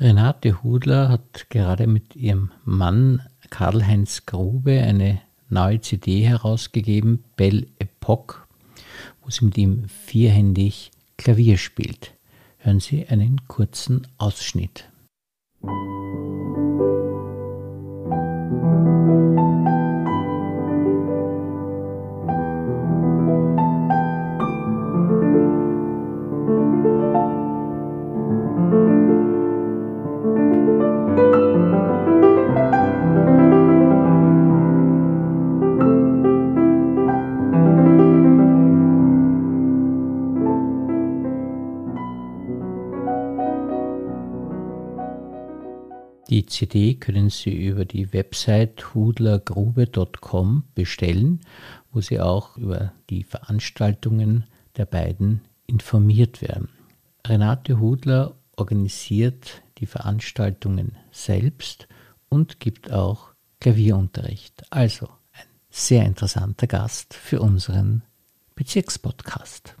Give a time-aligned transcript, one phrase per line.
[0.00, 8.46] Renate Hudler hat gerade mit ihrem Mann Karl-Heinz Grube eine neue CD herausgegeben, Belle Epoque,
[9.20, 12.14] wo sie mit ihm vierhändig Klavier spielt.
[12.56, 14.88] Hören Sie einen kurzen Ausschnitt.
[46.40, 51.40] Die CD können Sie über die Website hudlergrube.com bestellen,
[51.92, 54.44] wo Sie auch über die Veranstaltungen
[54.78, 56.70] der beiden informiert werden.
[57.26, 61.88] Renate Hudler organisiert die Veranstaltungen selbst
[62.30, 64.62] und gibt auch Klavierunterricht.
[64.70, 68.00] Also ein sehr interessanter Gast für unseren
[68.54, 69.76] Bezirkspodcast.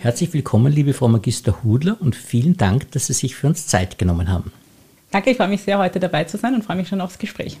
[0.00, 3.98] Herzlich willkommen, liebe Frau Magister Hudler, und vielen Dank, dass Sie sich für uns Zeit
[3.98, 4.52] genommen haben.
[5.10, 7.58] Danke, ich freue mich sehr, heute dabei zu sein und freue mich schon aufs Gespräch.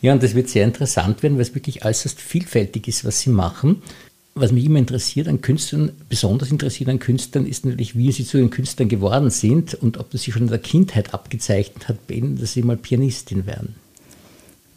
[0.00, 3.30] Ja, und das wird sehr interessant werden, weil es wirklich äußerst vielfältig ist, was Sie
[3.30, 3.82] machen.
[4.36, 8.36] Was mich immer interessiert an Künstlern, besonders interessiert an Künstlern, ist natürlich, wie Sie zu
[8.36, 12.14] den Künstlern geworden sind und ob das sich schon in der Kindheit abgezeichnet hat bei
[12.14, 13.74] Ihnen, dass Sie mal Pianistin werden.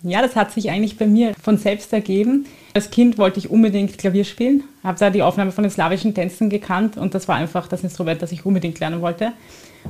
[0.03, 2.45] Ja, das hat sich eigentlich bei mir von selbst ergeben.
[2.73, 6.49] Als Kind wollte ich unbedingt Klavier spielen, habe da die Aufnahme von den slawischen Tänzen
[6.49, 9.33] gekannt und das war einfach das Instrument, das ich unbedingt lernen wollte.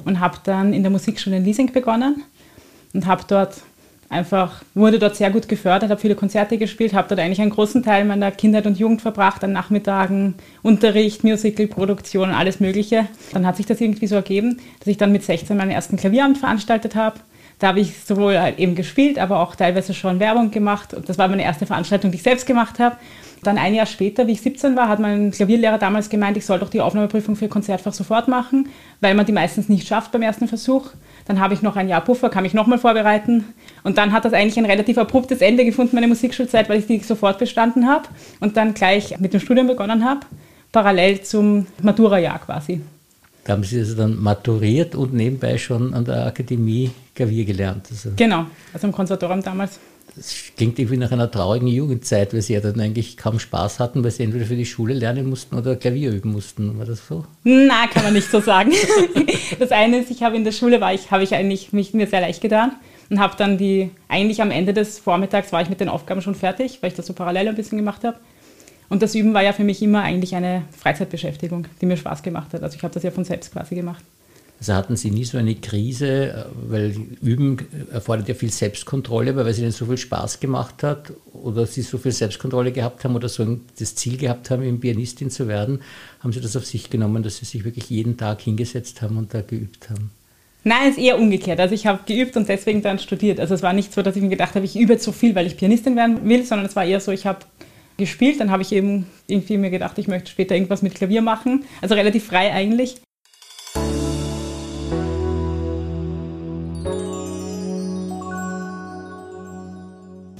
[0.05, 2.23] Und habe dann in der Musikschule in Liesing begonnen
[2.93, 3.61] und habe dort
[4.09, 7.81] einfach, wurde dort sehr gut gefördert, habe viele Konzerte gespielt, habe dort eigentlich einen großen
[7.81, 13.07] Teil meiner Kindheit und Jugend verbracht, an Nachmittagen, Unterricht, Musical, Produktion, alles Mögliche.
[13.31, 16.37] Dann hat sich das irgendwie so ergeben, dass ich dann mit 16 meinen ersten Klavierabend
[16.37, 17.19] veranstaltet habe
[17.61, 20.95] da habe ich sowohl halt eben gespielt, aber auch teilweise schon Werbung gemacht.
[20.95, 22.95] Und das war meine erste Veranstaltung, die ich selbst gemacht habe.
[23.43, 26.57] Dann ein Jahr später, wie ich 17 war, hat mein Klavierlehrer damals gemeint, ich soll
[26.57, 28.69] doch die Aufnahmeprüfung für Konzertfach sofort machen,
[28.99, 30.89] weil man die meistens nicht schafft beim ersten Versuch.
[31.25, 33.45] Dann habe ich noch ein Jahr Puffer, kann mich nochmal vorbereiten.
[33.83, 36.97] Und dann hat das eigentlich ein relativ abruptes Ende gefunden, meine Musikschulzeit, weil ich die
[36.99, 40.21] sofort bestanden habe und dann gleich mit dem Studium begonnen habe,
[40.71, 42.81] parallel zum Matura-Jahr quasi.
[43.43, 47.87] Da haben Sie also dann maturiert und nebenbei schon an der Akademie Klavier gelernt.
[47.91, 49.79] Also genau, also im Konservatorium damals.
[50.15, 54.03] Das klingt irgendwie nach einer traurigen Jugendzeit, weil Sie ja dann eigentlich kaum Spaß hatten,
[54.03, 56.77] weil Sie entweder für die Schule lernen mussten oder Klavier üben mussten.
[56.79, 57.23] War das so?
[57.43, 58.71] Na, kann man nicht so sagen.
[59.59, 62.07] das eine ist, ich habe in der Schule war ich, habe ich eigentlich mich mir
[62.07, 62.73] sehr leicht getan
[63.09, 66.35] und habe dann die, eigentlich am Ende des Vormittags war ich mit den Aufgaben schon
[66.35, 68.17] fertig, weil ich das so parallel ein bisschen gemacht habe.
[68.89, 72.53] Und das Üben war ja für mich immer eigentlich eine Freizeitbeschäftigung, die mir Spaß gemacht
[72.53, 72.63] hat.
[72.63, 74.03] Also ich habe das ja von selbst quasi gemacht.
[74.61, 77.57] Also hatten Sie nie so eine Krise, weil Üben
[77.91, 81.97] erfordert ja viel Selbstkontrolle, weil es Ihnen so viel Spaß gemacht hat oder Sie so
[81.97, 85.81] viel Selbstkontrolle gehabt haben oder so das Ziel gehabt haben, eben Pianistin zu werden,
[86.19, 89.33] haben Sie das auf sich genommen, dass Sie sich wirklich jeden Tag hingesetzt haben und
[89.33, 90.11] da geübt haben?
[90.63, 91.59] Nein, es ist eher umgekehrt.
[91.59, 93.39] Also ich habe geübt und deswegen dann studiert.
[93.39, 95.33] Also es war nicht so, dass ich mir gedacht habe, ich übe jetzt so viel,
[95.33, 97.39] weil ich Pianistin werden will, sondern es war eher so, ich habe
[97.97, 98.39] gespielt.
[98.39, 101.65] Dann habe ich eben irgendwie mir gedacht, ich möchte später irgendwas mit Klavier machen.
[101.81, 102.97] Also relativ frei eigentlich.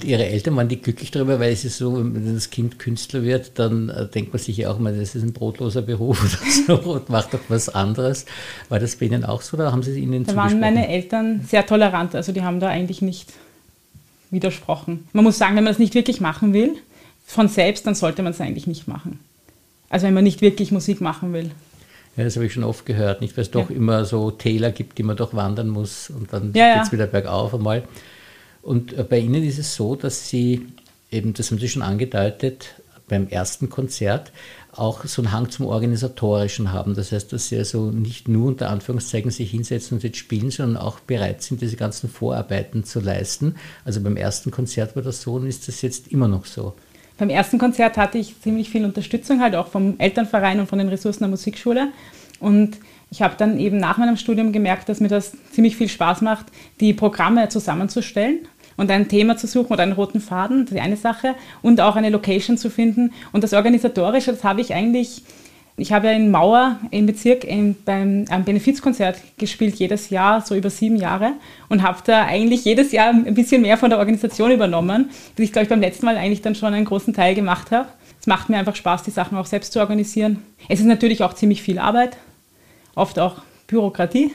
[0.04, 3.58] Ihre Eltern waren die glücklich darüber, weil es ist so, wenn das Kind Künstler wird,
[3.58, 6.22] dann äh, denkt man sich ja auch mal, das ist ein brotloser Beruf
[6.68, 8.26] oder so und macht doch was anderes.
[8.68, 11.66] War das bei Ihnen auch so oder haben Sie Ihnen Da waren meine Eltern sehr
[11.66, 13.32] tolerant, also die haben da eigentlich nicht
[14.30, 15.08] widersprochen.
[15.12, 16.76] Man muss sagen, wenn man es nicht wirklich machen will,
[17.24, 19.20] von selbst, dann sollte man es eigentlich nicht machen.
[19.88, 21.50] Also wenn man nicht wirklich Musik machen will.
[22.16, 23.36] Ja, das habe ich schon oft gehört, nicht?
[23.36, 23.76] Weil es doch ja.
[23.76, 27.06] immer so Täler gibt, die man doch wandern muss und dann ja, geht es wieder
[27.06, 27.84] bergauf einmal.
[28.62, 30.66] Und äh, bei Ihnen ist es so, dass Sie
[31.10, 32.74] eben, das haben Sie schon angedeutet,
[33.08, 34.32] beim ersten Konzert
[34.74, 36.94] auch so einen Hang zum Organisatorischen haben.
[36.94, 40.82] Das heißt, dass Sie also nicht nur unter Anführungszeichen sich hinsetzen und jetzt spielen, sondern
[40.82, 43.56] auch bereit sind, diese ganzen Vorarbeiten zu leisten.
[43.84, 46.72] Also beim ersten Konzert war das so und ist das jetzt immer noch so.
[47.18, 50.88] Beim ersten Konzert hatte ich ziemlich viel Unterstützung, halt auch vom Elternverein und von den
[50.88, 51.88] Ressourcen der Musikschule.
[52.40, 52.78] Und
[53.10, 56.46] ich habe dann eben nach meinem Studium gemerkt, dass mir das ziemlich viel Spaß macht,
[56.80, 60.96] die Programme zusammenzustellen und ein Thema zu suchen oder einen roten Faden, das ist eine
[60.96, 63.12] Sache, und auch eine Location zu finden.
[63.32, 65.22] Und das Organisatorische, das habe ich eigentlich
[65.78, 70.54] Ich habe ja in Mauer im Bezirk in, beim einem Benefizkonzert gespielt, jedes Jahr, so
[70.54, 71.32] über sieben Jahre.
[71.70, 75.52] Und habe da eigentlich jedes Jahr ein bisschen mehr von der Organisation übernommen, bis ich,
[75.52, 77.88] glaube ich, beim letzten Mal eigentlich dann schon einen großen Teil gemacht habe.
[78.20, 80.40] Es macht mir einfach Spaß, die Sachen auch selbst zu organisieren.
[80.68, 82.18] Es ist natürlich auch ziemlich viel Arbeit,
[82.94, 84.30] oft auch Bürokratie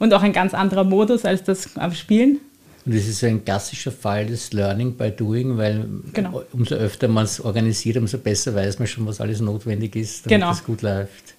[0.00, 2.40] und auch ein ganz anderer Modus als das Spielen.
[2.86, 6.42] Und das ist ein klassischer Fall des Learning by Doing, weil genau.
[6.52, 10.40] umso öfter man es organisiert, umso besser weiß man schon, was alles notwendig ist, damit
[10.40, 10.52] genau.
[10.52, 11.34] es gut läuft.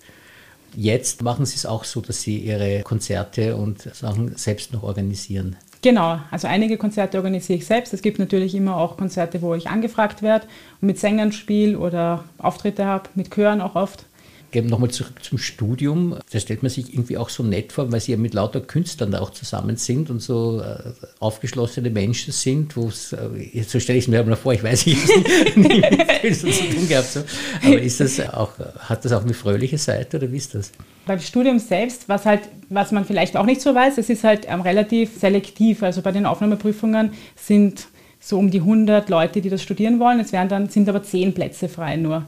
[0.76, 5.58] Jetzt machen Sie es auch so, dass Sie Ihre Konzerte und Sachen selbst noch organisieren.
[5.82, 7.92] Genau, also einige Konzerte organisiere ich selbst.
[7.94, 10.46] Es gibt natürlich immer auch Konzerte, wo ich angefragt werde
[10.80, 14.06] und mit Sängern spiele oder Auftritte habe, mit Chören auch oft.
[14.54, 16.18] Nochmal zurück zum Studium.
[16.32, 19.16] Da stellt man sich irgendwie auch so nett vor, weil sie ja mit lauter Künstlern
[19.16, 24.06] auch zusammen sind und so äh, aufgeschlossene Menschen sind, wo es, äh, so stelle ich
[24.06, 25.00] es mir mal vor, ich weiß nicht,
[25.56, 27.08] nie mit Künstlern zu tun gehabt.
[27.08, 27.22] So.
[27.64, 30.72] Aber ist das auch, hat das auch eine fröhliche Seite oder wie ist das?
[31.06, 34.46] Beim Studium selbst, was halt, was man vielleicht auch nicht so weiß, es ist halt
[34.48, 35.84] ähm, relativ selektiv.
[35.84, 37.88] Also bei den Aufnahmeprüfungen sind
[38.20, 40.20] so um die 100 Leute, die das studieren wollen.
[40.20, 42.28] Es werden dann, sind aber 10 Plätze frei nur.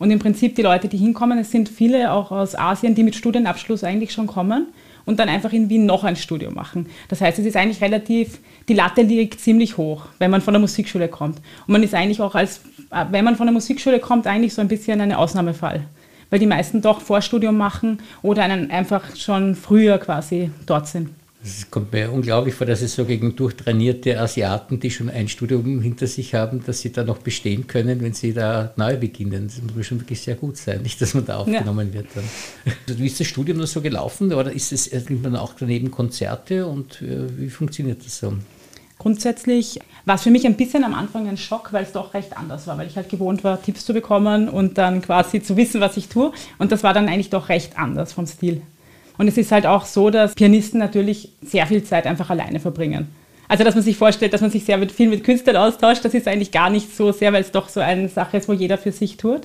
[0.00, 3.14] Und im Prinzip die Leute, die hinkommen, es sind viele auch aus Asien, die mit
[3.14, 4.68] Studienabschluss eigentlich schon kommen
[5.04, 6.86] und dann einfach in Wien noch ein Studium machen.
[7.08, 10.60] Das heißt, es ist eigentlich relativ, die Latte liegt ziemlich hoch, wenn man von der
[10.60, 11.36] Musikschule kommt.
[11.66, 12.62] Und man ist eigentlich auch als,
[13.10, 15.82] wenn man von der Musikschule kommt, eigentlich so ein bisschen ein Ausnahmefall.
[16.30, 21.10] Weil die meisten doch Vorstudium machen oder einen einfach schon früher quasi dort sind.
[21.42, 25.80] Es kommt mir unglaublich vor, dass es so gegen durchtrainierte Asiaten, die schon ein Studium
[25.80, 29.46] hinter sich haben, dass sie da noch bestehen können, wenn sie da neu beginnen.
[29.46, 31.94] Das muss schon wirklich sehr gut sein, nicht, dass man da aufgenommen ja.
[31.94, 32.08] wird.
[32.14, 32.24] Dann.
[32.86, 34.34] Also wie ist das Studium noch so gelaufen?
[34.34, 38.34] Oder ist es, nimmt man auch daneben Konzerte und äh, wie funktioniert das so?
[38.98, 42.36] Grundsätzlich war es für mich ein bisschen am Anfang ein Schock, weil es doch recht
[42.36, 45.80] anders war, weil ich halt gewohnt war, Tipps zu bekommen und dann quasi zu wissen,
[45.80, 46.32] was ich tue.
[46.58, 48.60] Und das war dann eigentlich doch recht anders vom Stil.
[49.20, 53.08] Und es ist halt auch so, dass Pianisten natürlich sehr viel Zeit einfach alleine verbringen.
[53.48, 56.14] Also, dass man sich vorstellt, dass man sich sehr mit, viel mit Künstlern austauscht, das
[56.14, 58.78] ist eigentlich gar nicht so sehr, weil es doch so eine Sache ist, wo jeder
[58.78, 59.42] für sich tut.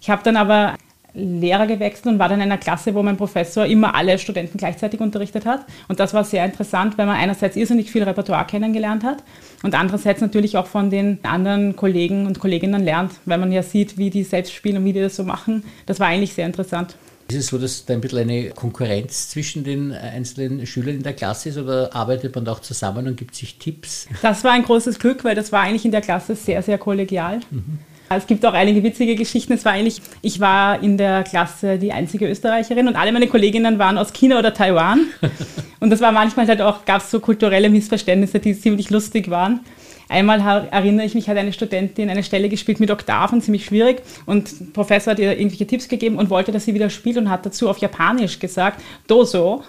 [0.00, 0.74] Ich habe dann aber
[1.14, 5.00] Lehrer gewechselt und war dann in einer Klasse, wo mein Professor immer alle Studenten gleichzeitig
[5.00, 5.66] unterrichtet hat.
[5.88, 9.24] Und das war sehr interessant, weil man einerseits irrsinnig viel Repertoire kennengelernt hat
[9.64, 13.98] und andererseits natürlich auch von den anderen Kollegen und Kolleginnen lernt, weil man ja sieht,
[13.98, 15.64] wie die selbst spielen und wie die das so machen.
[15.86, 16.94] Das war eigentlich sehr interessant.
[17.30, 21.12] Ist es so, dass da ein bisschen eine Konkurrenz zwischen den einzelnen Schülern in der
[21.12, 24.08] Klasse ist oder arbeitet man da auch zusammen und gibt sich Tipps?
[24.22, 27.40] Das war ein großes Glück, weil das war eigentlich in der Klasse sehr, sehr kollegial.
[27.50, 27.80] Mhm.
[28.08, 29.52] Es gibt auch einige witzige Geschichten.
[29.52, 33.78] Es war eigentlich, ich war in der Klasse die einzige Österreicherin und alle meine Kolleginnen
[33.78, 35.00] waren aus China oder Taiwan.
[35.80, 39.60] Und das war manchmal halt auch, gab es so kulturelle Missverständnisse, die ziemlich lustig waren.
[40.08, 44.02] Einmal erinnere ich mich, hat eine Studentin eine Stelle gespielt mit Oktaven, ziemlich schwierig.
[44.24, 47.28] Und der Professor hat ihr irgendwelche Tipps gegeben und wollte, dass sie wieder spielt und
[47.28, 49.64] hat dazu auf Japanisch gesagt, Doso.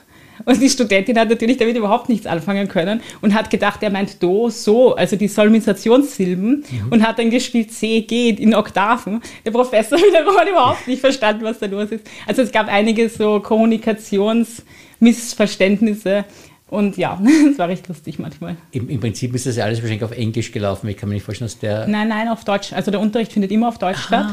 [0.46, 4.24] Und die Studentin hat natürlich damit überhaupt nichts anfangen können und hat gedacht, er meint
[4.24, 6.88] Do, So, also die Solmisationssilben mhm.
[6.90, 9.22] und hat dann gespielt C, G in Oktaven.
[9.46, 12.08] Der Professor hat überhaupt nicht verstanden, was da los ist.
[12.26, 16.24] Also es gab einige so Kommunikationsmissverständnisse
[16.69, 17.19] und ja,
[17.51, 18.56] es war recht lustig manchmal.
[18.71, 20.88] Im, Im, Prinzip ist das ja alles wahrscheinlich auf Englisch gelaufen.
[20.88, 21.88] Ich kann mir nicht vorstellen, dass der.
[21.88, 22.74] Nein, nein, auf Deutsch.
[22.74, 24.07] Also der Unterricht findet immer auf Deutsch Aha.
[24.07, 24.27] statt.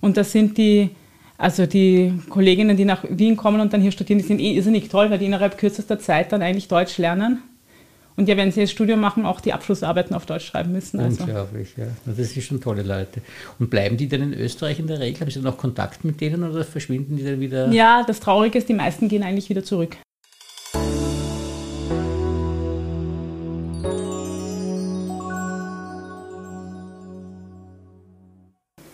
[0.00, 0.90] Und das sind die,
[1.38, 4.88] also die Kolleginnen, die nach Wien kommen und dann hier studieren, die sind eh irrsinnig
[4.88, 7.42] toll, weil die innerhalb kürzester Zeit dann eigentlich Deutsch lernen.
[8.16, 11.00] Und ja, wenn sie das Studium machen, auch die Abschlussarbeiten auf Deutsch schreiben müssen.
[11.00, 11.24] Also.
[11.24, 11.86] Unglaublich, ja.
[12.06, 13.20] Das sind schon tolle Leute.
[13.58, 15.20] Und bleiben die dann in Österreich in der Regel?
[15.20, 17.70] Haben Sie noch Kontakt mit denen oder verschwinden die dann wieder?
[17.72, 19.98] Ja, das Traurige ist, die meisten gehen eigentlich wieder zurück.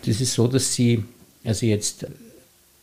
[0.05, 1.03] Das ist so, dass Sie
[1.43, 2.05] also jetzt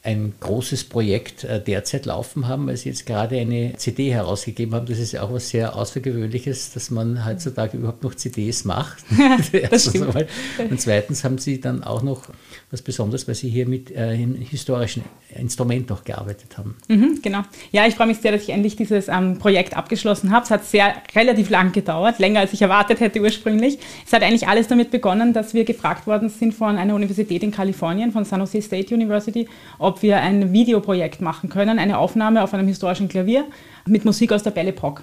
[0.02, 4.86] ein großes Projekt äh, derzeit laufen haben, weil Sie jetzt gerade eine CD herausgegeben haben.
[4.86, 9.04] Das ist ja auch was sehr Außergewöhnliches, dass man heutzutage überhaupt noch CDs macht.
[10.70, 12.28] Und zweitens haben Sie dann auch noch
[12.70, 15.04] was Besonderes, weil Sie hier mit äh, einem historischen
[15.36, 16.76] Instrument auch gearbeitet haben.
[16.88, 17.42] Mhm, genau.
[17.70, 20.44] Ja, ich freue mich sehr, dass ich endlich dieses ähm, Projekt abgeschlossen habe.
[20.44, 23.78] Es hat sehr relativ lang gedauert, länger als ich erwartet hätte ursprünglich.
[24.06, 27.50] Es hat eigentlich alles damit begonnen, dass wir gefragt worden sind von einer Universität in
[27.50, 32.54] Kalifornien, von San Jose State University, ob wir ein Videoprojekt machen können, eine Aufnahme auf
[32.54, 33.44] einem historischen Klavier
[33.86, 35.02] mit Musik aus der Belle Epoque.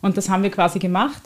[0.00, 1.22] Und das haben wir quasi gemacht.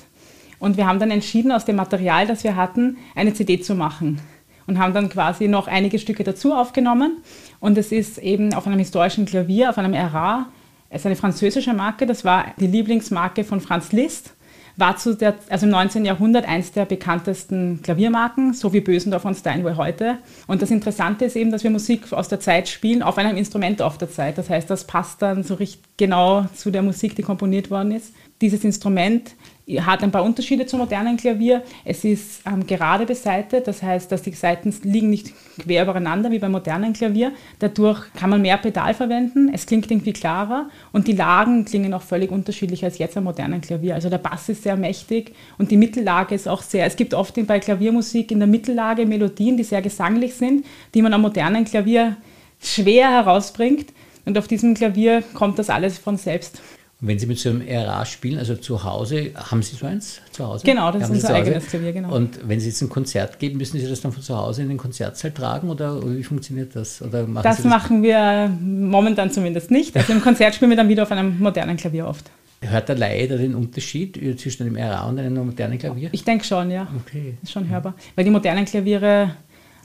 [0.59, 4.21] Und wir haben dann entschieden, aus dem Material, das wir hatten, eine CD zu machen.
[4.66, 7.18] Und haben dann quasi noch einige Stücke dazu aufgenommen.
[7.59, 10.47] Und es ist eben auf einem historischen Klavier, auf einem RA.
[10.88, 14.35] Es ist eine französische Marke, das war die Lieblingsmarke von Franz Liszt.
[14.76, 16.05] War zu der, also im 19.
[16.05, 20.19] Jahrhundert eins der bekanntesten Klaviermarken, so wie Bösendorf und Steinway heute.
[20.47, 23.83] Und das Interessante ist eben, dass wir Musik aus der Zeit spielen, auf einem Instrument
[23.83, 24.38] auf der Zeit.
[24.38, 28.14] Das heißt, das passt dann so richtig genau zu der Musik, die komponiert worden ist.
[28.41, 29.33] Dieses Instrument
[29.81, 31.62] hat ein paar Unterschiede zum modernen Klavier.
[31.85, 36.38] Es ist ähm, gerade beseitet, das heißt, dass die Seiten liegen nicht quer übereinander wie
[36.38, 37.33] beim modernen Klavier.
[37.61, 42.02] Dadurch kann man mehr Pedal verwenden, es klingt irgendwie klarer und die Lagen klingen auch
[42.02, 43.95] völlig unterschiedlich als jetzt am modernen Klavier.
[43.95, 47.35] Also der Bass ist sehr mächtig und die Mittellage ist auch sehr, es gibt oft
[47.47, 52.16] bei Klaviermusik in der Mittellage Melodien, die sehr gesanglich sind, die man am modernen Klavier
[52.61, 53.92] schwer herausbringt
[54.25, 56.61] und auf diesem Klavier kommt das alles von selbst.
[57.02, 60.21] Und wenn Sie mit so einem RA spielen, also zu Hause, haben Sie so eins
[60.30, 60.64] zu Hause?
[60.64, 62.14] Genau, das haben ist unser eigenes Klavier, genau.
[62.14, 64.68] Und wenn Sie jetzt ein Konzert geben, müssen Sie das dann von zu Hause in
[64.68, 67.02] den Konzertsaal tragen oder wie funktioniert das?
[67.02, 69.97] Oder machen das, das machen wir momentan zumindest nicht.
[69.97, 72.30] Also im Konzert spielen wir dann wieder auf einem modernen Klavier oft.
[72.61, 76.09] Hört der Laie da den Unterschied zwischen einem RA und einem modernen Klavier?
[76.12, 76.87] Ich denke schon, ja.
[77.04, 77.35] Okay.
[77.42, 77.94] Ist schon hörbar.
[78.14, 79.35] Weil die modernen Klaviere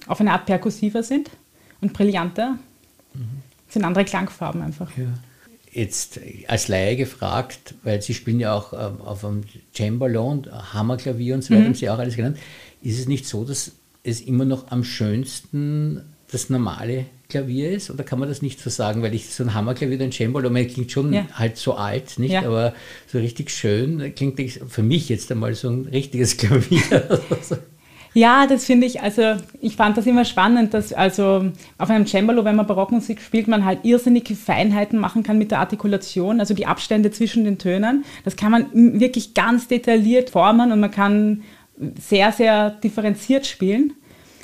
[0.05, 1.31] auf eine Art perkussiver sind
[1.81, 2.59] und brillanter.
[3.15, 3.41] Mhm.
[3.69, 4.95] sind andere Klangfarben einfach.
[4.95, 5.05] Ja
[5.71, 9.43] jetzt als Laie gefragt, weil Sie spielen ja auch ähm, auf einem
[9.74, 11.65] Cembalo und Hammerklavier und so weiter, mhm.
[11.65, 12.38] haben Sie auch alles genannt.
[12.81, 17.89] Ist es nicht so, dass es immer noch am schönsten das normale Klavier ist?
[17.89, 19.01] Oder kann man das nicht so sagen?
[19.01, 21.27] Weil ich so ein Hammerklavier oder ein Cembalo, man klingt schon ja.
[21.33, 22.31] halt so alt, nicht?
[22.31, 22.43] Ja.
[22.43, 22.74] Aber
[23.07, 27.21] so richtig schön klingt für mich jetzt einmal so ein richtiges Klavier.
[28.13, 32.43] Ja, das finde ich, also ich fand das immer spannend, dass also auf einem Cembalo,
[32.45, 36.65] wenn man Barockmusik spielt, man halt irrsinnige Feinheiten machen kann mit der Artikulation, also die
[36.65, 38.05] Abstände zwischen den Tönen.
[38.23, 41.43] Das kann man wirklich ganz detailliert formen und man kann
[41.99, 43.93] sehr, sehr differenziert spielen.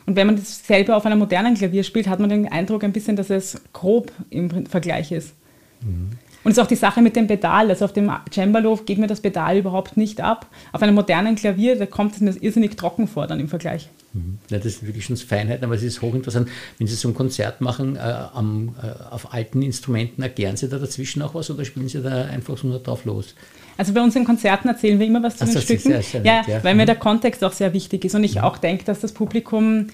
[0.06, 2.92] Und wenn man das selber auf einem modernen Klavier spielt, hat man den Eindruck ein
[2.92, 5.34] bisschen, dass es grob im Vergleich ist.
[5.82, 6.12] Mhm.
[6.44, 7.70] Und es ist auch die Sache mit dem Pedal.
[7.70, 10.48] Also auf dem Cembalo geht mir das Pedal überhaupt nicht ab.
[10.72, 13.90] Auf einem modernen Klavier, da kommt es mir irrsinnig trocken vor dann im Vergleich.
[14.14, 14.40] Mhm.
[14.50, 16.50] Ja, das ist wirklich schon Feinheiten, aber es ist hochinteressant.
[16.78, 20.78] Wenn Sie so ein Konzert machen äh, am, äh, auf alten Instrumenten, erklären Sie da
[20.78, 23.36] dazwischen auch was oder spielen Sie da einfach so nur drauf los?
[23.78, 26.38] Also bei unseren Konzerten erzählen wir immer was zu Ach, den Stücken, sehr, sehr ja,
[26.38, 26.88] nett, ja, weil mir mhm.
[26.88, 28.42] der Kontext auch sehr wichtig ist und ich mhm.
[28.42, 29.88] auch denke, dass das Publikum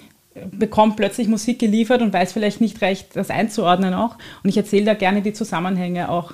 [0.52, 4.16] bekommt plötzlich Musik geliefert und weiß vielleicht nicht recht, das einzuordnen auch.
[4.42, 6.32] Und ich erzähle da gerne die Zusammenhänge auch.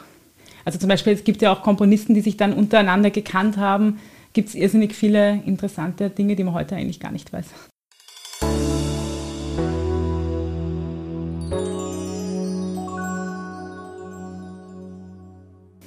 [0.66, 4.00] Also zum Beispiel, es gibt ja auch Komponisten, die sich dann untereinander gekannt haben.
[4.32, 7.46] Gibt es irrsinnig viele interessante Dinge, die man heute eigentlich gar nicht weiß.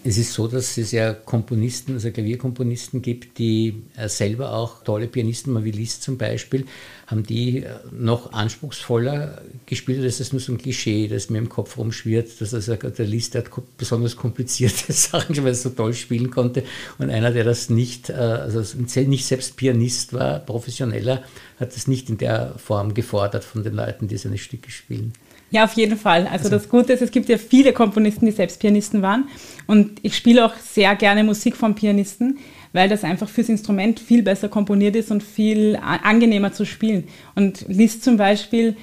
[0.05, 5.07] Es ist so, dass es ja Komponisten, also Klavierkomponisten gibt, die äh, selber auch tolle
[5.07, 6.65] Pianisten, wie Liszt zum Beispiel,
[7.09, 10.05] haben die äh, noch anspruchsvoller gespielt.
[10.05, 13.35] Das ist nur so ein Klischee, das mir im Kopf rumschwirrt, dass also der Liszt
[13.35, 16.63] hat besonders komplizierte Sachen, weil er so toll spielen konnte.
[16.99, 21.23] Und einer, der das nicht, äh, also nicht selbst Pianist war, professioneller,
[21.59, 25.13] hat das nicht in der Form gefordert von den Leuten, die seine Stücke spielen.
[25.51, 26.27] Ja, auf jeden Fall.
[26.27, 29.27] Also, also das Gute ist, es gibt ja viele Komponisten, die selbst Pianisten waren.
[29.65, 32.37] Und ich spiele auch sehr gerne Musik von Pianisten,
[32.73, 37.05] weil das einfach fürs Instrument viel besser komponiert ist und viel angenehmer zu spielen.
[37.35, 38.75] Und Liszt zum Beispiel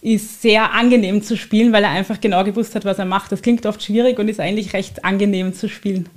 [0.00, 3.32] ist sehr angenehm zu spielen, weil er einfach genau gewusst hat, was er macht.
[3.32, 6.08] Das klingt oft schwierig und ist eigentlich recht angenehm zu spielen.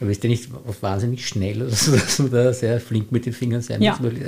[0.00, 0.50] Aber ist der nicht
[0.80, 3.96] wahnsinnig schnell oder so, dass man da sehr flink mit den Fingern sein ja.
[4.00, 4.10] muss?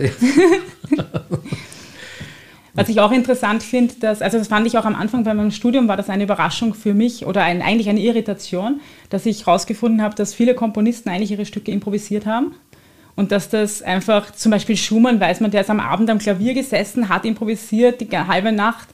[2.77, 5.53] Was ich auch interessant finde, dass, also das fand ich auch am Anfang bei meinem
[5.53, 10.03] Studium, war das eine Überraschung für mich oder ein, eigentlich eine Irritation, dass ich herausgefunden
[10.03, 12.57] habe, dass viele Komponisten eigentlich ihre Stücke improvisiert haben.
[13.15, 16.53] Und dass das einfach, zum Beispiel Schumann, weiß man, der ist am Abend am Klavier
[16.53, 18.89] gesessen, hat improvisiert die halbe Nacht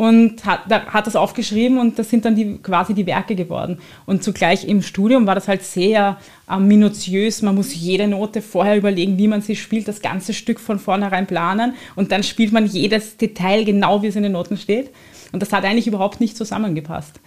[0.00, 3.76] und hat, hat das aufgeschrieben und das sind dann die, quasi die Werke geworden.
[4.06, 6.16] Und zugleich im Studium war das halt sehr
[6.50, 7.42] äh, minutiös.
[7.42, 11.26] Man muss jede Note vorher überlegen, wie man sie spielt, das ganze Stück von vornherein
[11.26, 14.88] planen und dann spielt man jedes Detail genau, wie es in den Noten steht.
[15.32, 17.20] Und das hat eigentlich überhaupt nicht zusammengepasst.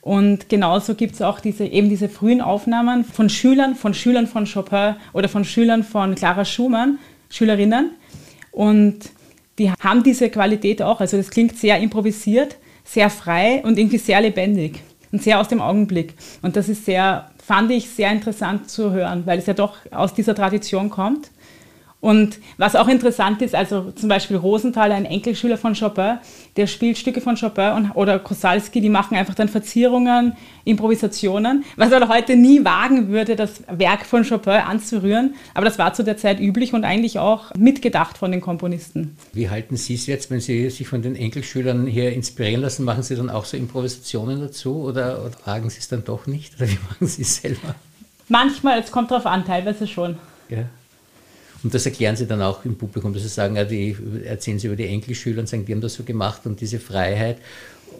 [0.00, 4.46] Und genauso gibt es auch diese, eben diese frühen Aufnahmen von Schülern, von Schülern von
[4.46, 7.90] Chopin oder von Schülern von Clara Schumann, Schülerinnen.
[8.52, 9.10] Und
[9.60, 11.00] die haben diese Qualität auch.
[11.00, 14.80] Also das klingt sehr improvisiert, sehr frei und irgendwie sehr lebendig
[15.12, 16.14] und sehr aus dem Augenblick.
[16.40, 20.14] Und das ist sehr, fand ich sehr interessant zu hören, weil es ja doch aus
[20.14, 21.30] dieser Tradition kommt.
[22.00, 26.18] Und was auch interessant ist, also zum Beispiel Rosenthal, ein Enkelschüler von Chopin,
[26.56, 31.92] der spielt Stücke von Chopin und, oder Kosalski, die machen einfach dann Verzierungen, Improvisationen, was
[31.92, 35.34] er heute nie wagen würde, das Werk von Chopin anzurühren.
[35.52, 39.16] Aber das war zu der Zeit üblich und eigentlich auch mitgedacht von den Komponisten.
[39.34, 42.84] Wie halten Sie es jetzt, wenn Sie sich von den Enkelschülern hier inspirieren lassen?
[42.84, 46.54] Machen Sie dann auch so Improvisationen dazu oder, oder wagen Sie es dann doch nicht?
[46.56, 47.74] Oder wie machen Sie es selber?
[48.28, 50.16] Manchmal, es kommt darauf an, teilweise schon.
[50.48, 50.64] Ja.
[51.62, 54.66] Und das erklären Sie dann auch im Publikum, dass Sie sagen, ja, die, erzählen Sie
[54.66, 57.38] über die Enkelschüler und sagen, die haben das so gemacht und diese Freiheit.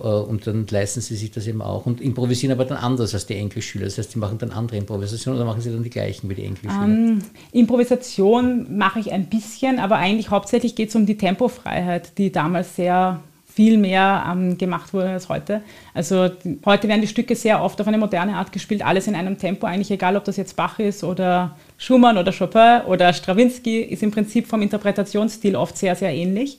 [0.02, 3.26] Äh, und dann leisten sie sich das eben auch und improvisieren aber dann anders als
[3.26, 3.84] die Enkelschüler.
[3.84, 6.44] Das heißt, die machen dann andere Improvisationen oder machen sie dann die gleichen wie die
[6.44, 6.84] Enkelschüler?
[6.84, 7.18] Ähm,
[7.52, 12.76] Improvisation mache ich ein bisschen, aber eigentlich hauptsächlich geht es um die Tempofreiheit, die damals
[12.76, 15.62] sehr viel mehr ähm, gemacht wurde als heute.
[15.92, 16.30] Also
[16.64, 19.66] heute werden die Stücke sehr oft auf eine moderne Art gespielt, alles in einem Tempo,
[19.66, 24.10] eigentlich egal, ob das jetzt Bach ist oder Schumann oder Chopin oder Stravinsky, ist im
[24.10, 26.58] Prinzip vom Interpretationsstil oft sehr, sehr ähnlich.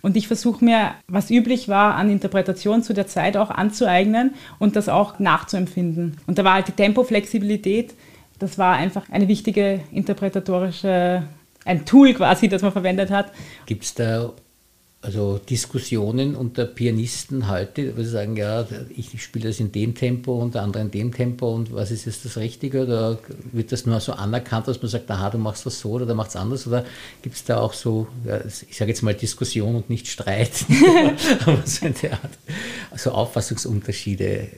[0.00, 4.76] Und ich versuche mir, was üblich war, an Interpretation zu der Zeit auch anzueignen und
[4.76, 6.18] das auch nachzuempfinden.
[6.28, 7.94] Und da war halt die Tempoflexibilität,
[8.38, 11.24] das war einfach eine wichtige interpretatorische,
[11.64, 13.32] ein Tool quasi, das man verwendet hat.
[13.66, 14.32] Gibt es da
[15.02, 20.34] also Diskussionen unter Pianisten heute, wo sie sagen, ja, ich spiele das in dem Tempo
[20.34, 22.82] und der andere in dem Tempo und was ist jetzt das Richtige?
[22.82, 23.18] Oder
[23.52, 26.14] wird das nur so anerkannt, dass man sagt, aha, du machst das so oder der
[26.14, 26.66] macht es anders?
[26.66, 26.84] Oder
[27.22, 28.08] gibt es da auch so,
[28.68, 30.66] ich sage jetzt mal Diskussion und nicht Streit,
[31.46, 32.38] aber so eine Art,
[32.90, 34.48] also Auffassungsunterschiede?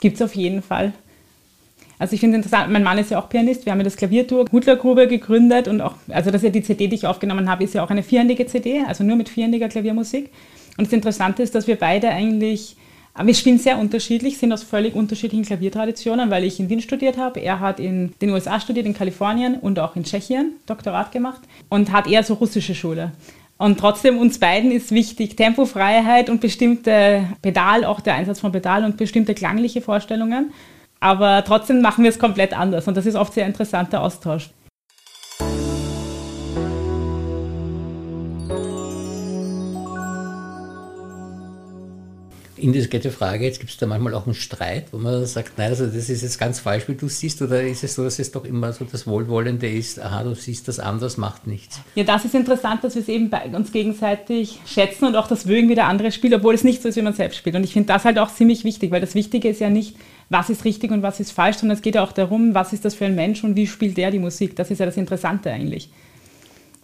[0.00, 0.92] Gibt es auf jeden Fall.
[1.98, 4.46] Also ich finde interessant, mein Mann ist ja auch Pianist, wir haben ja das Klaviertour
[4.52, 7.74] Hudlergrube gegründet und auch, also das ist ja die CD, die ich aufgenommen habe, ist
[7.74, 10.30] ja auch eine vierhändige CD, also nur mit vierhändiger Klaviermusik.
[10.76, 12.76] Und das Interessante ist, dass wir beide eigentlich,
[13.20, 17.40] wir spielen sehr unterschiedlich, sind aus völlig unterschiedlichen Klaviertraditionen, weil ich in Wien studiert habe,
[17.40, 21.90] er hat in den USA studiert, in Kalifornien und auch in Tschechien Doktorat gemacht und
[21.90, 23.10] hat eher so russische Schule.
[23.56, 28.84] Und trotzdem uns beiden ist wichtig Tempofreiheit und bestimmte Pedal, auch der Einsatz von Pedal
[28.84, 30.52] und bestimmte klangliche Vorstellungen.
[31.00, 34.50] Aber trotzdem machen wir es komplett anders und das ist oft sehr interessanter Austausch.
[42.58, 45.86] Indiskrete Frage, jetzt gibt es da manchmal auch einen Streit, wo man sagt, nein, also
[45.86, 48.44] das ist jetzt ganz falsch, wie du siehst, oder ist es so, dass es doch
[48.44, 51.80] immer so das Wohlwollende ist, aha, du siehst das anders, macht nichts.
[51.94, 55.44] Ja, das ist interessant, dass wir es eben bei uns gegenseitig schätzen und auch das
[55.44, 57.56] Mögen, wie der andere spielt, obwohl es nicht so ist, wie man selbst spielt.
[57.56, 59.96] Und ich finde das halt auch ziemlich wichtig, weil das Wichtige ist ja nicht,
[60.30, 62.84] was ist richtig und was ist falsch, sondern es geht ja auch darum, was ist
[62.84, 64.56] das für ein Mensch und wie spielt der die Musik.
[64.56, 65.90] Das ist ja das Interessante eigentlich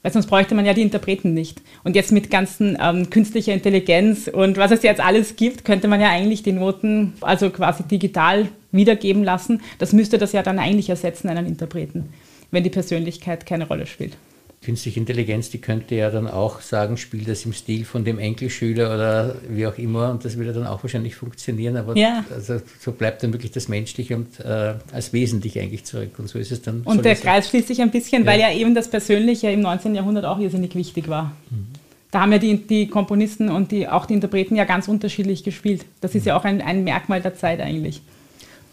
[0.05, 1.63] weil sonst bräuchte man ja die Interpreten nicht.
[1.83, 6.01] Und jetzt mit ganzen ähm, künstlicher Intelligenz und was es jetzt alles gibt, könnte man
[6.01, 9.63] ja eigentlich die Noten also quasi digital wiedergeben lassen.
[9.79, 12.11] Das müsste das ja dann eigentlich ersetzen, einen Interpreten,
[12.51, 14.17] wenn die Persönlichkeit keine Rolle spielt
[14.65, 18.95] künstliche Intelligenz, die könnte ja dann auch sagen, spiel das im Stil von dem Enkelschüler
[18.95, 22.25] oder wie auch immer und das würde dann auch wahrscheinlich funktionieren, aber ja.
[22.35, 26.39] also, so bleibt dann wirklich das Menschliche und äh, als Wesentlich eigentlich zurück und so
[26.39, 26.81] ist es dann.
[26.83, 28.31] Und der Kreis schließt sich ein bisschen, ja.
[28.31, 29.95] weil ja eben das Persönliche im 19.
[29.95, 31.33] Jahrhundert auch irrsinnig wichtig war.
[31.51, 31.67] Mhm.
[32.11, 35.85] Da haben ja die, die Komponisten und die, auch die Interpreten ja ganz unterschiedlich gespielt.
[36.01, 36.29] Das ist mhm.
[36.29, 38.03] ja auch ein, ein Merkmal der Zeit eigentlich.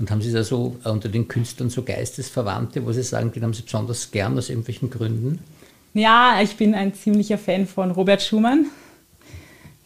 [0.01, 3.54] Und haben Sie da so unter den Künstlern so Geistesverwandte, wo Sie sagen, die haben
[3.54, 5.39] Sie besonders gern aus irgendwelchen Gründen?
[5.93, 8.67] Ja, ich bin ein ziemlicher Fan von Robert Schumann.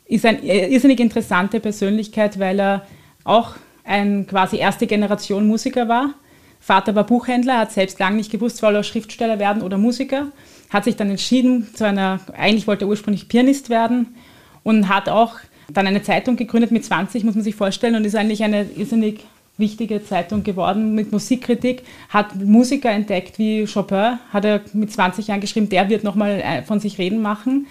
[0.06, 2.86] Ist eine irrsinnig interessante Persönlichkeit, weil er
[3.24, 6.14] auch ein quasi erste Generation Musiker war.
[6.60, 10.28] Vater war Buchhändler, hat selbst lange nicht gewusst, soll er Schriftsteller werden oder Musiker.
[10.70, 14.16] Hat sich dann entschieden, zu einer, eigentlich wollte er ursprünglich Pianist werden
[14.62, 15.38] und hat auch
[15.72, 19.26] dann eine Zeitung gegründet mit 20, muss man sich vorstellen, und ist eigentlich eine irrsinnig
[19.58, 25.42] wichtige Zeitung geworden mit Musikkritik, hat Musiker entdeckt wie Chopin, hat er mit 20 Jahren
[25.42, 27.68] geschrieben, der wird nochmal äh, von sich reden machen,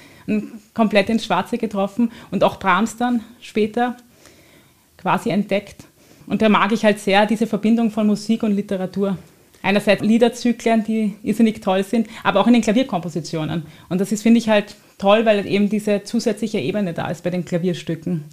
[0.73, 3.97] komplett ins Schwarze getroffen und auch Brahms dann später
[4.97, 5.85] quasi entdeckt.
[6.27, 9.19] Und da mag ich halt sehr diese Verbindung von Musik und Literatur.
[9.63, 13.65] Einerseits Liederzyklen, die irrsinnig toll sind, aber auch in den Klavierkompositionen.
[13.91, 17.31] Und das ist, finde ich, halt toll, weil eben diese zusätzliche Ebene da ist bei
[17.31, 18.25] den Klavierstücken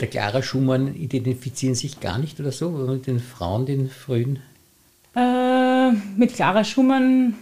[0.00, 4.40] der Clara Schumann identifizieren sich gar nicht oder so, oder mit den Frauen, den frühen?
[5.14, 7.34] Äh, mit Clara Schumann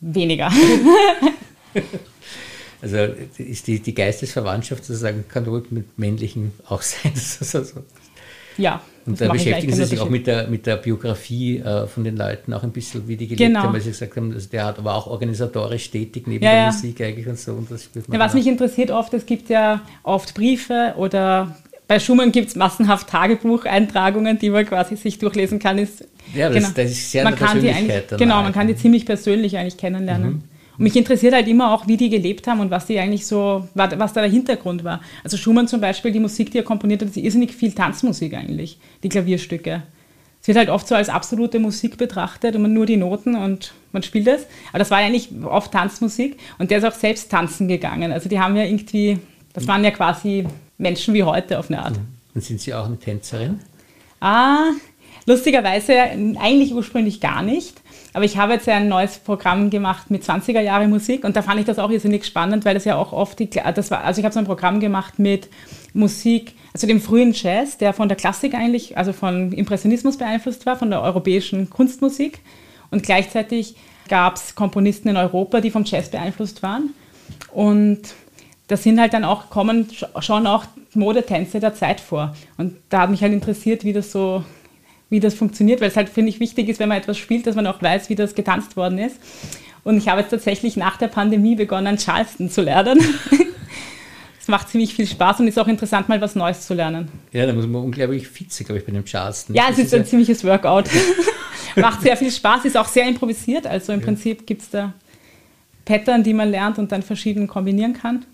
[0.00, 0.50] weniger.
[2.82, 2.96] also
[3.38, 7.12] ist die, die Geistesverwandtschaft sozusagen, kann ruhig mit männlichen auch sein.
[8.56, 8.82] ja.
[9.06, 12.52] Und da beschäftigen Sie sich auch mit der, mit der Biografie äh, von den Leuten
[12.52, 13.62] auch ein bisschen, wie die gelebt genau.
[13.62, 16.60] haben, weil Sie gesagt haben, also der hat, war auch organisatorisch tätig neben ja, der
[16.60, 16.66] ja.
[16.66, 17.52] Musik eigentlich und so.
[17.52, 21.56] Und das ja, was mich interessiert oft, es gibt ja oft Briefe oder
[21.88, 25.78] bei Schumann gibt es massenhaft Tagebucheintragungen, die man quasi sich durchlesen kann.
[25.78, 26.68] Ist, ja, das, genau.
[26.76, 30.28] das ist sehr man kann die eigentlich, Genau, man kann die ziemlich persönlich eigentlich kennenlernen.
[30.28, 30.42] Mhm.
[30.80, 33.68] Und mich interessiert halt immer auch, wie die gelebt haben und was die eigentlich so,
[33.74, 35.02] was da der Hintergrund war.
[35.22, 38.78] Also Schumann zum Beispiel, die Musik, die er komponiert hat, ist irrsinnig viel Tanzmusik eigentlich,
[39.02, 39.82] die Klavierstücke.
[40.40, 43.74] Es wird halt oft so als absolute Musik betrachtet und man nur die Noten und
[43.92, 44.46] man spielt es.
[44.70, 48.10] Aber das war eigentlich oft Tanzmusik und der ist auch selbst tanzen gegangen.
[48.10, 49.18] Also die haben ja irgendwie,
[49.52, 50.46] das waren ja quasi
[50.78, 52.00] Menschen wie heute auf eine Art.
[52.34, 53.60] Und sind Sie auch eine Tänzerin?
[54.18, 54.70] Ah,
[55.26, 55.92] Lustigerweise
[56.40, 57.80] eigentlich ursprünglich gar nicht.
[58.12, 61.42] Aber ich habe jetzt ja ein neues Programm gemacht mit 20er Jahre Musik und da
[61.42, 64.18] fand ich das auch irrsinnig spannend, weil das ja auch oft die, das war, also
[64.18, 65.48] ich habe so ein Programm gemacht mit
[65.92, 70.76] Musik, also dem frühen Jazz, der von der Klassik eigentlich, also von Impressionismus beeinflusst war,
[70.76, 72.40] von der europäischen Kunstmusik.
[72.90, 73.76] Und gleichzeitig
[74.08, 76.94] gab es Komponisten in Europa, die vom Jazz beeinflusst waren.
[77.52, 78.00] Und
[78.66, 79.88] das sind halt dann auch, kommen
[80.20, 82.34] schon auch Modetänze der Zeit vor.
[82.56, 84.44] Und da hat mich halt interessiert, wie das so
[85.10, 87.56] wie das funktioniert, weil es halt, finde ich, wichtig ist, wenn man etwas spielt, dass
[87.56, 89.16] man auch weiß, wie das getanzt worden ist.
[89.82, 93.00] Und ich habe jetzt tatsächlich nach der Pandemie begonnen, Charleston zu lernen.
[94.42, 97.10] Es macht ziemlich viel Spaß und ist auch interessant, mal was Neues zu lernen.
[97.30, 99.54] Ja, da muss man unglaublich fit sein, glaube ich, bei dem Charleston.
[99.54, 100.88] Ja, es ist, ist ein ziemliches Workout.
[101.76, 103.66] macht sehr viel Spaß, ist auch sehr improvisiert.
[103.66, 104.06] Also im ja.
[104.06, 104.92] Prinzip gibt es da
[105.84, 108.24] Pattern, die man lernt und dann verschieden kombinieren kann.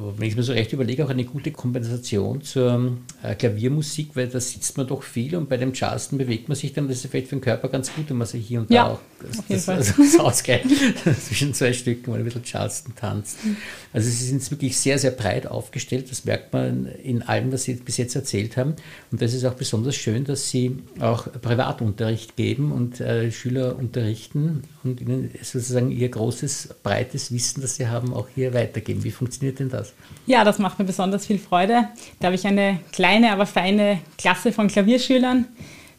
[0.00, 4.28] Aber wenn ich mir so recht überlege, auch eine gute Kompensation zur äh, Klaviermusik, weil
[4.28, 7.10] da sitzt man doch viel und bei dem Charleston bewegt man sich dann, das ist
[7.10, 9.00] vielleicht für den Körper ganz gut, wenn man sich hier und ja, da auch
[9.46, 9.68] das, das.
[9.68, 10.62] Also das Ausgleich
[11.26, 13.44] zwischen zwei Stücken mal ein bisschen Charleston tanzt.
[13.44, 13.56] Mhm.
[13.92, 17.74] Also sie sind wirklich sehr, sehr breit aufgestellt, das merkt man in allem, was sie
[17.74, 18.76] bis jetzt erzählt haben.
[19.12, 24.62] Und das ist auch besonders schön, dass sie auch Privatunterricht geben und äh, Schüler unterrichten
[24.82, 29.04] und ihnen sozusagen ihr großes, breites Wissen, das sie haben, auch hier weitergeben.
[29.04, 29.89] Wie funktioniert denn das?
[30.26, 31.88] Ja, das macht mir besonders viel Freude.
[32.20, 35.46] Da habe ich eine kleine, aber feine Klasse von Klavierschülern,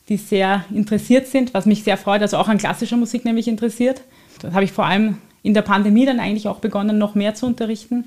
[0.10, 4.02] die sehr interessiert sind, was mich sehr freut, also auch an klassischer Musik nämlich interessiert.
[4.42, 7.46] Da habe ich vor allem in der Pandemie dann eigentlich auch begonnen, noch mehr zu
[7.46, 8.06] unterrichten.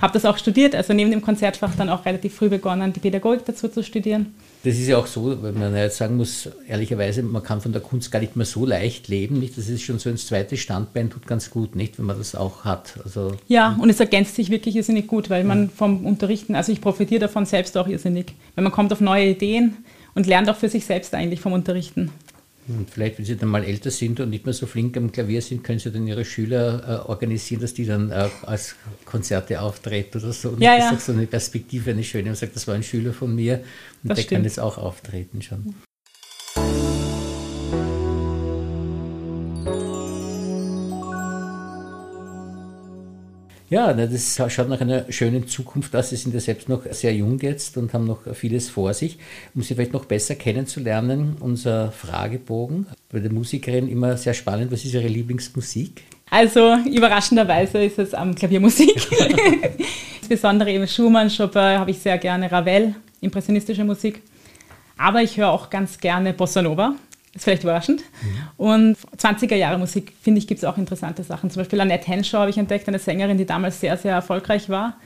[0.00, 3.44] Habe das auch studiert, also neben dem Konzertfach dann auch relativ früh begonnen, die Pädagogik
[3.44, 4.34] dazu zu studieren.
[4.64, 7.82] Das ist ja auch so, wenn man jetzt sagen muss, ehrlicherweise, man kann von der
[7.82, 9.40] Kunst gar nicht mehr so leicht leben.
[9.40, 9.58] Nicht?
[9.58, 12.64] Das ist schon so ein zweites Standbein, tut ganz gut, nicht, wenn man das auch
[12.64, 12.98] hat.
[13.04, 16.80] Also, ja, und es ergänzt sich wirklich irrsinnig gut, weil man vom Unterrichten, also ich
[16.80, 19.78] profitiere davon selbst auch irrsinnig, weil man kommt auf neue Ideen
[20.14, 22.12] und lernt auch für sich selbst eigentlich vom Unterrichten.
[22.68, 25.42] Und vielleicht, wenn Sie dann mal älter sind und nicht mehr so flink am Klavier
[25.42, 30.18] sind, können Sie dann Ihre Schüler äh, organisieren, dass die dann äh, als Konzerte auftreten
[30.18, 30.50] oder so.
[30.50, 30.90] Und ja, das ja.
[30.90, 32.26] ist auch so eine Perspektive, eine schöne.
[32.26, 33.58] Man sagt, das war ein Schüler von mir
[34.02, 34.38] und Das der stimmt.
[34.38, 35.74] kann jetzt auch auftreten schon.
[43.72, 46.10] Ja, das schaut nach einer schönen Zukunft aus.
[46.10, 49.16] Sie sind ja selbst noch sehr jung jetzt und haben noch vieles vor sich.
[49.54, 52.86] Um Sie vielleicht noch besser kennenzulernen, unser Fragebogen.
[53.10, 54.72] Bei der Musikerin immer sehr spannend.
[54.72, 56.02] Was ist Ihre Lieblingsmusik?
[56.28, 58.92] Also überraschenderweise ist es am Klaviermusik.
[60.20, 64.20] Insbesondere eben Schumann, Chopin habe ich sehr gerne, Ravel, impressionistische Musik.
[64.98, 66.94] Aber ich höre auch ganz gerne Bossa Nova.
[67.34, 68.02] Ist vielleicht überraschend.
[68.58, 71.50] Und 20er Jahre Musik, finde ich, gibt es auch interessante Sachen.
[71.50, 74.98] Zum Beispiel Annette Henshaw habe ich entdeckt, eine Sängerin, die damals sehr, sehr erfolgreich war,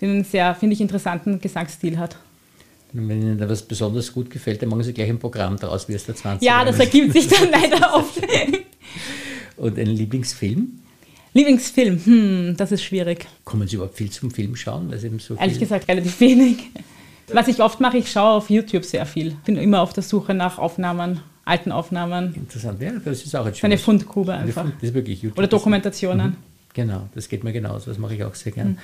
[0.00, 2.16] die einen sehr, finde ich, interessanten Gesangsstil hat.
[2.94, 5.88] Und wenn Ihnen da was besonders gut gefällt, dann machen Sie gleich ein Programm daraus,
[5.88, 8.20] wie es der 20 Ja, das ergibt sich dann leider oft.
[9.56, 10.78] Und einen Lieblingsfilm?
[11.34, 13.26] Lieblingsfilm, hm, das ist schwierig.
[13.44, 14.90] Kommen Sie überhaupt viel zum Film schauen?
[14.90, 16.58] Weil eben so Ehrlich gesagt relativ wenig.
[17.32, 19.36] Was ich oft mache, ich schaue auf YouTube sehr viel.
[19.46, 22.34] Bin immer auf der Suche nach Aufnahmen, alten Aufnahmen.
[22.34, 24.62] Interessant, ja, das ist auch ein So eine schönes- Fundgrube eine einfach.
[24.62, 25.38] Fund- Das ist wirklich YouTube.
[25.38, 26.26] Oder Dokumentationen.
[26.30, 26.36] Mhm.
[26.74, 28.56] Genau, das geht mir genauso, das mache ich auch sehr Mhm.
[28.56, 28.78] gern.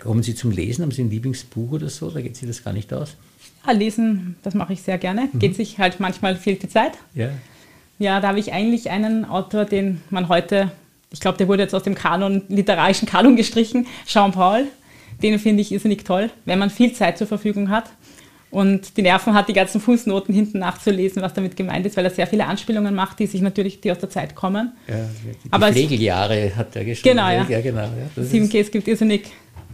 [0.00, 0.82] Kommen Sie zum Lesen?
[0.82, 2.10] Haben Sie ein Lieblingsbuch oder so?
[2.10, 3.16] Da geht Sie das gar nicht aus?
[3.64, 5.28] Ja, lesen, das mache ich sehr gerne.
[5.34, 6.92] Geht sich halt manchmal fehlt die Zeit.
[7.14, 7.28] Ja.
[8.00, 10.72] Ja, da habe ich eigentlich einen Autor, den man heute,
[11.12, 14.64] ich glaube, der wurde jetzt aus dem Kanon, literarischen Kanon gestrichen, Jean-Paul.
[15.22, 17.84] Den finde ich irrsinnig toll, wenn man viel Zeit zur Verfügung hat
[18.52, 22.10] und die Nerven hat, die ganzen Fußnoten hinten nachzulesen, was damit gemeint ist, weil er
[22.12, 24.72] sehr viele Anspielungen macht, die sich natürlich, die aus der Zeit kommen.
[24.86, 24.94] ja
[25.44, 27.16] die Aber es- Pflegeljahre hat er geschrieben.
[27.16, 27.44] Genau, ja.
[27.48, 27.88] ja genau ja.
[28.14, 29.24] Das Sieben ist, Ks gibt irrsinnig.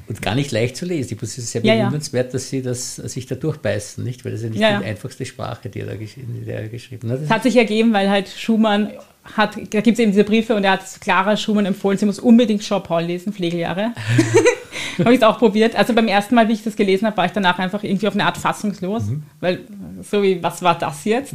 [0.09, 1.15] und gar nicht leicht zu lesen.
[1.15, 1.81] Ich muss es sehr Ja, ja.
[1.87, 4.25] bewundernswert, dass Sie das, sich da durchbeißen, nicht?
[4.25, 4.91] Weil das ist ja nicht Ja, die ja.
[4.91, 7.21] einfachste Sprache, die er da geschrieben, die er geschrieben hat.
[7.23, 8.91] Es hat sich ergeben, weil halt Schumann
[9.25, 12.19] hat, da gibt es eben diese Briefe und er hat Clara Schumann empfohlen, sie muss
[12.21, 13.93] unbedingt Jean-Paul lesen, Pflegeljahre.
[15.05, 15.77] habe ich es auch probiert.
[15.77, 18.15] Also beim ersten Mal, wie ich das gelesen habe, war ich danach einfach irgendwie auf
[18.15, 19.05] eine Art fassungslos,
[19.41, 19.61] weil
[20.03, 21.33] so wie, was war das jetzt?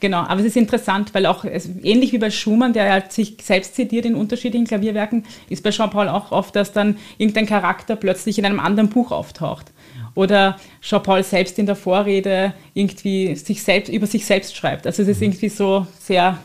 [0.00, 3.36] Genau, aber es ist interessant, weil auch es, ähnlich wie bei Schumann, der halt sich
[3.42, 8.38] selbst zitiert in unterschiedlichen Klavierwerken, ist bei Jean-Paul auch oft, dass dann irgendein Charakter plötzlich
[8.38, 9.72] in einem anderen Buch auftaucht.
[10.14, 14.86] Oder Jean-Paul selbst in der Vorrede irgendwie sich selbst, über sich selbst schreibt.
[14.86, 16.38] Also es ist irgendwie so sehr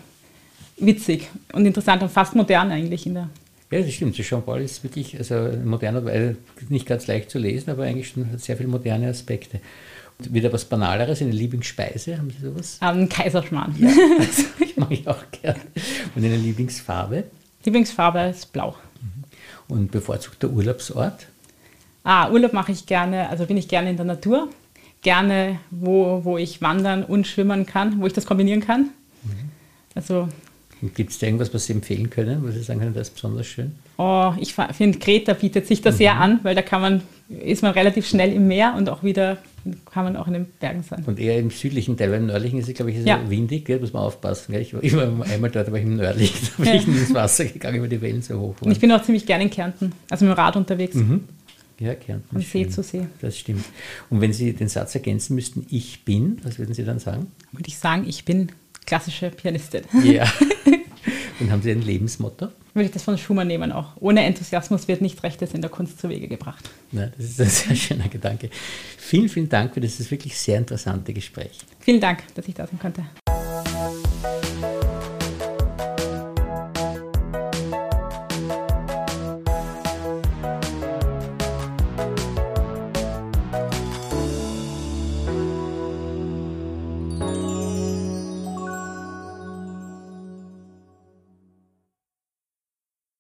[0.78, 3.30] witzig und interessant und fast modern eigentlich in der.
[3.74, 4.20] Ja, das stimmt.
[4.20, 6.36] Das Jean-Paul ist wirklich also moderner Weise
[6.70, 9.60] nicht ganz leicht zu lesen, aber eigentlich schon hat sehr viele moderne Aspekte.
[10.20, 12.78] Und wieder was Banaleres, eine Lieblingsspeise, haben Sie sowas?
[12.84, 13.76] Ähm, Kaiserschmarrn.
[13.80, 15.60] Ja, das mache ich auch gerne.
[16.14, 17.24] Und eine Lieblingsfarbe
[17.66, 18.76] Lieblingsfarbe ist blau.
[19.68, 21.26] und bevorzugter Urlaubsort.
[22.04, 24.50] Ah, Urlaub mache ich gerne, also bin ich gerne in der Natur.
[25.02, 28.92] gerne, wo, wo ich wandern und schwimmen kann, wo ich das kombinieren kann.
[29.24, 29.50] Mhm.
[29.96, 30.30] Also
[30.96, 33.48] Gibt es da irgendwas, was Sie empfehlen können, wo Sie sagen können, das ist besonders
[33.48, 33.74] schön?
[33.98, 35.96] Oh, ich finde, Kreta bietet sich da mhm.
[35.96, 39.38] sehr an, weil da kann man, ist man relativ schnell im Meer und auch wieder
[39.92, 41.04] kann man auch in den Bergen sein.
[41.06, 43.22] Und eher im südlichen Teil, weil im nördlichen ist es, glaube ich, ja.
[43.30, 43.80] windig, gell?
[43.80, 44.52] muss man aufpassen.
[44.52, 44.62] Gell?
[44.62, 48.02] Ich, war, einmal dort, aber im nördlichen, da bin ich ins Wasser gegangen, weil die
[48.02, 48.68] Wellen so hoch waren.
[48.68, 50.96] Und ich bin auch ziemlich gerne in Kärnten, also mit dem Rad unterwegs.
[50.96, 51.24] Mhm.
[51.80, 52.30] Ja, Kärnten.
[52.30, 53.08] Von See zu See.
[53.22, 53.66] Das stimmt.
[54.10, 57.28] Und wenn Sie den Satz ergänzen müssten, ich bin, was würden Sie dann sagen?
[57.52, 58.50] Würde ich sagen, ich bin
[58.86, 59.84] klassische Pianistin.
[60.04, 60.26] Ja.
[61.40, 62.50] Und haben Sie ein Lebensmotto?
[62.74, 63.98] Würde ich das von Schumann nehmen auch.
[64.00, 66.70] Ohne Enthusiasmus wird nichts Rechtes in der Kunst zu Wege gebracht.
[66.92, 68.50] Ja, das ist ein sehr schöner Gedanke.
[68.98, 71.60] Vielen, vielen Dank für dieses wirklich sehr interessante Gespräch.
[71.80, 73.04] Vielen Dank, dass ich da sein konnte.